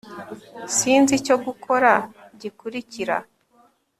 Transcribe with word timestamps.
sinzi 0.75 1.11
icyo 1.19 1.35
gukora 1.45 1.91
gikurikira 2.41 3.17